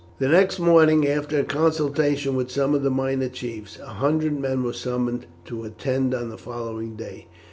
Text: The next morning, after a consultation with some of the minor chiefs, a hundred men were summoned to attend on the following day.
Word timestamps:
The 0.17 0.27
next 0.27 0.57
morning, 0.57 1.07
after 1.07 1.37
a 1.39 1.43
consultation 1.43 2.35
with 2.35 2.49
some 2.49 2.73
of 2.73 2.81
the 2.81 2.89
minor 2.89 3.29
chiefs, 3.29 3.77
a 3.77 3.85
hundred 4.01 4.39
men 4.39 4.63
were 4.63 4.73
summoned 4.73 5.27
to 5.45 5.63
attend 5.63 6.15
on 6.15 6.29
the 6.29 6.39
following 6.39 6.95
day. 6.95 7.27